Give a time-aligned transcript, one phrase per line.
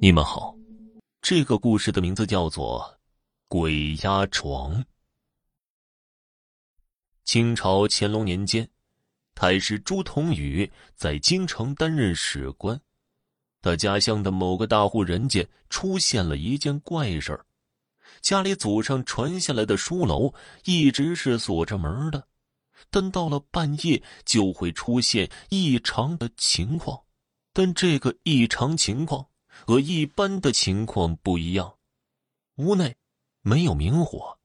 [0.00, 0.54] 你们好，
[1.20, 2.80] 这个故事的名字叫做
[3.48, 4.76] 《鬼压床》。
[7.24, 8.70] 清朝乾隆年间，
[9.34, 12.80] 太师朱同宇在京城担任史官，
[13.60, 17.44] 他家乡的某个大户人家出现了一件怪事儿：
[18.20, 20.32] 家里祖上传下来的书楼
[20.64, 22.28] 一直是锁着门的，
[22.88, 27.02] 但到了半夜就会出现异常的情况，
[27.52, 29.26] 但这个异常情况。
[29.66, 31.74] 和一般的情况不一样，
[32.56, 32.94] 屋内
[33.42, 34.36] 没有明火，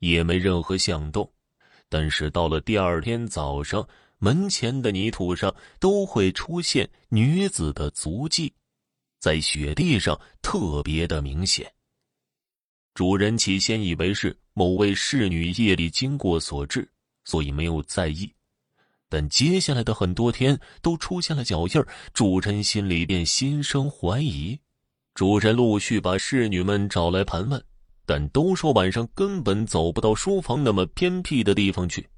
[0.00, 1.30] 也没任何响动，
[1.88, 3.86] 但是到了第二天早上，
[4.18, 8.52] 门前的泥土上都会出现女子的足迹，
[9.20, 11.72] 在雪地上特别的明显。
[12.94, 16.90] 主人起先以为是某位侍女夜里经过所致，
[17.24, 18.32] 所以没有在意。
[19.08, 24.58] 但接下来的很多天都出现了脚印主人心里便心生怀疑。
[25.14, 27.62] 主人陆续把侍女们找来盘问，
[28.06, 32.08] 但都说晚上根本走不到书房那么偏僻的地方去，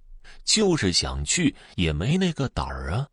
[0.45, 3.09] 就是想去也没那个胆儿啊。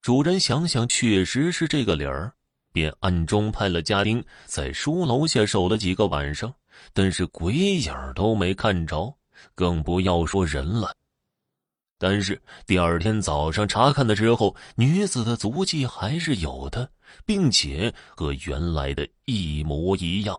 [0.00, 2.32] 主人想想，确实是这个理儿，
[2.72, 6.54] 便暗中派了家丁在书楼下守了几个晚上，
[6.92, 9.14] 但是鬼影都没看着，
[9.54, 10.96] 更不要说人了。
[12.02, 16.90] 但是第二天早上查看的时候，女子的足迹还是有的，
[17.24, 20.36] 并且和原来的一模一样。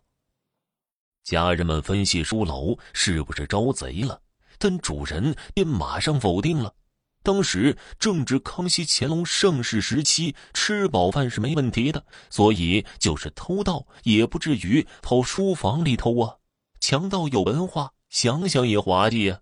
[1.23, 4.21] 家人们分析书楼是不是招贼了，
[4.57, 6.75] 但主人便马上否定了。
[7.23, 16.35] 当时正值康熙、乾隆盛世时期，吃饱饭是没问题的，所以就是偷盗也不至于跑书房里偷啊。
[16.81, 19.39] 强盗有文化，想想也滑稽呀。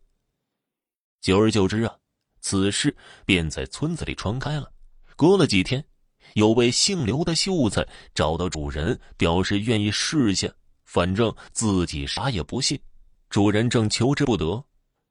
[1.20, 1.96] 久而久之啊。
[2.42, 4.72] 此事便在村子里传开了。
[5.16, 5.84] 隔了几天，
[6.34, 10.52] 有位姓刘的秀才找到主人，表示愿意试下，
[10.86, 12.80] 反正自己啥也不信。
[13.30, 14.66] 主人正求之不得，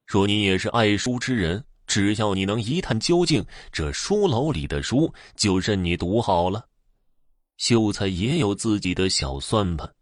[0.06, 6.66] 说：“你也是爱书之人，只要你能一探究竟，这书楼里的书就任你读好了。”
[7.56, 9.94] 秀才也有自己的小算盘，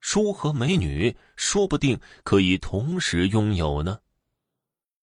[0.00, 3.98] 书和美女说不定可以同时拥有呢。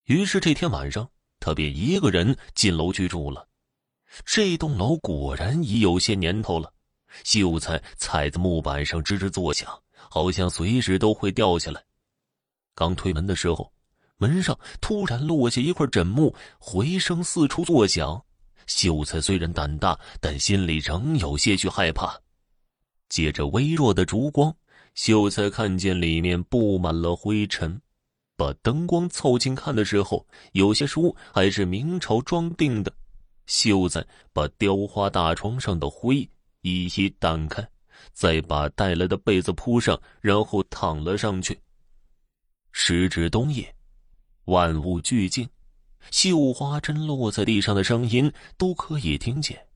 [0.04, 1.08] 于是这天晚上。
[1.44, 3.48] 他便一个人进楼居住了。
[4.24, 6.72] 这栋楼果然已有些年头了，
[7.24, 9.68] 秀才踩在木板上吱吱作响，
[10.08, 11.82] 好像随时都会掉下来。
[12.76, 13.72] 刚推门的时候，
[14.18, 18.24] 门上突然落下一块枕木，回声四处作响。
[18.68, 22.16] 秀才虽然胆大，但心里仍有些许害怕。
[23.08, 24.54] 借着微弱的烛光，
[24.94, 27.82] 秀才看见里面布满了灰尘。
[28.36, 32.92] 把灯光凑近看的时候，有些书还是明朝装订的。
[33.46, 36.16] 秀才把雕花大床上的灰
[36.62, 37.68] 一一掸开，
[38.12, 41.58] 再把带来的被子铺上，然后躺了上去。
[42.70, 43.74] 时至冬夜，
[44.44, 45.48] 万物俱静，
[46.10, 49.66] 绣花针落在地上的声音都可以听见。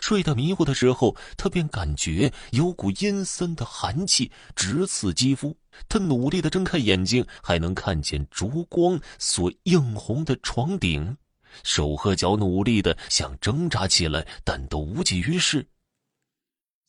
[0.00, 5.56] 睡得迷糊的时候，他便感觉有股阴森的寒气直刺肌肤。
[5.88, 11.16] 他努力的睁开眼睛，还能看见烛光所映红的床顶，
[11.62, 15.66] 手和脚努力的想挣扎起来，但都无济于事。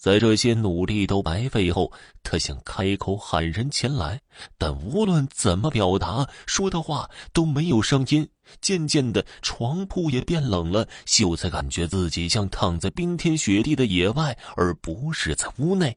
[0.02, 4.20] 在这些努力都白费后，他想开口喊人前来，
[4.58, 8.28] 但无论怎么表达，说的话都没有声音。
[8.60, 10.88] 渐渐的，床铺也变冷了。
[11.06, 15.96] 秀才感觉自己像躺在冰天雪地的野外，而不是在屋内。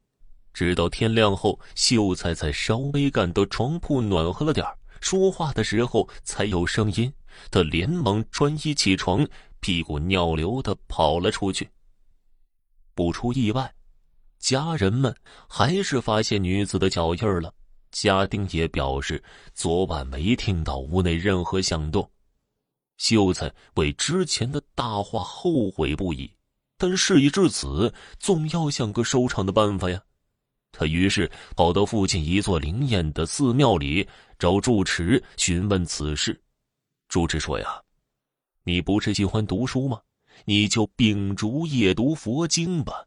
[0.53, 4.67] 直到天亮后，秀才才稍微感到床铺暖和了点
[5.01, 7.11] 说话的时候才有声音。
[7.51, 9.27] 他连忙穿衣起床，
[9.61, 11.67] 屁股尿流的跑了出去。
[12.95, 13.73] 不出意外。
[14.39, 15.15] 家人们
[15.49, 17.53] 还是发现女子的脚印了，
[17.91, 19.23] 家丁也表示
[19.55, 22.11] 昨晚没听到屋内任何响动。
[22.99, 26.31] 秀才为之前的大话后悔不已，
[26.77, 30.01] 但事已至此，总要想个收场的办法呀。
[30.71, 34.09] 他于是跑到附近一座灵验的寺庙里
[34.39, 36.41] 找住持询问此事。
[37.09, 37.81] 住持说：“呀，
[38.65, 40.01] 你不是喜欢读书吗？
[40.45, 43.05] 你就秉烛夜读佛经吧。”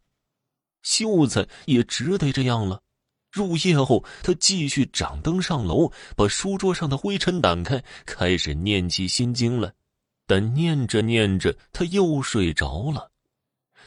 [0.82, 2.82] 秀才也只得这样了。
[3.32, 9.72] 入夜后，他继续掌灯上楼，把书桌上的灰尘掸开，开始念起心经来。
[10.26, 13.12] 但念着念着，他又睡着了。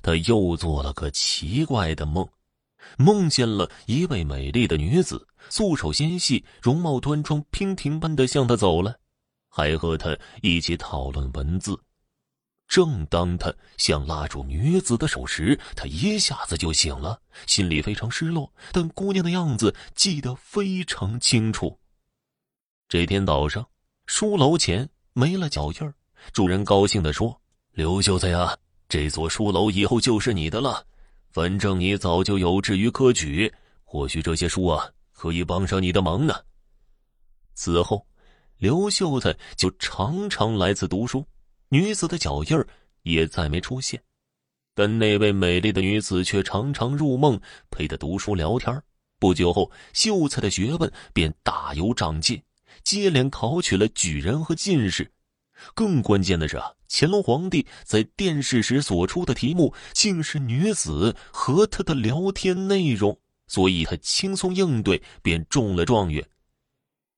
[0.02, 2.26] 他又做了个奇怪的梦，
[2.96, 8.94] 梦见了一位美丽的女子，素手纤细，容貌端庄，娉婷般的向他走来，
[9.48, 11.78] 还和他一起讨论文字。
[12.70, 21.76] 正当他想拉住女子的手时，他一下子就醒了，心里非常失落，但姑娘的样子记得非常清楚。
[22.88, 23.68] 这天早上，
[24.06, 25.92] 书楼前没了脚印儿，
[26.32, 27.40] 主人高兴地说
[27.74, 28.56] ：“刘秀才呀，
[28.88, 30.86] 这座书楼以后就是你的了。
[31.32, 33.52] 反正你早就有志于科举，
[33.82, 36.36] 或许这些书啊可以帮上你的忙呢。”
[37.52, 38.06] 此后，
[38.58, 41.26] 刘秀才就常常来此读书。
[41.72, 42.64] 女子的脚印
[43.02, 44.02] 也再没出现，
[44.74, 47.40] 但那位美丽的女子却常常入梦，
[47.70, 48.82] 陪他读书聊天。
[49.20, 52.42] 不久后，秀才的学问便大有长进，
[52.82, 55.12] 接连考取了举人和进士。
[55.72, 66.26] 更关键的是啊，乾隆皇帝在殿试时所出的题目竟是女子和他的聊天内容，所以他轻松应对，便中了状元。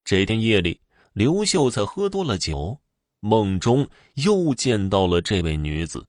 [0.05, 0.79] 这天夜里，
[1.15, 2.79] 刘秀才喝多了酒。
[3.25, 6.05] 梦中又见到了这位女子，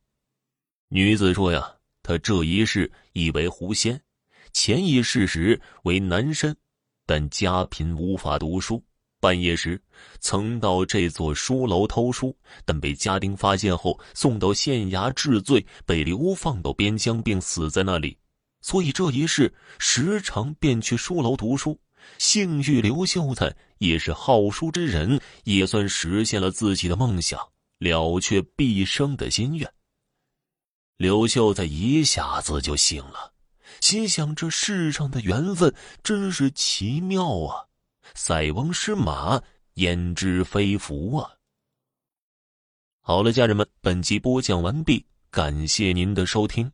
[0.88, 1.72] 女子说：“呀，
[2.02, 4.02] 她这一世以为狐仙，
[4.52, 6.58] 前一世时为男身，
[7.06, 8.84] 但家贫无法读书。
[9.20, 9.80] 半夜时
[10.22, 18.18] 曾到这座书楼偷书，但被家丁发现后送到县衙治罪，被流放到边疆，并死在那里。
[18.62, 21.80] 所以这一世时常便去书楼读书。”
[22.18, 27.40] 幸遇刘秀才也是好书之人，也算实现了自己的梦想，
[27.78, 29.74] 了却毕生的心愿。
[30.98, 33.34] 刘秀才一下子就醒了，
[33.82, 37.66] 心想：这世上的缘分真是奇妙啊！
[38.16, 39.42] 塞翁失马，
[39.76, 41.32] 焉知非福啊！
[43.02, 46.72] 好了，家人们，本集播讲完毕，感谢您的收听。